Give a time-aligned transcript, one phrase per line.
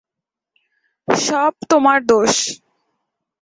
[1.07, 2.33] সব তোমার দোষ।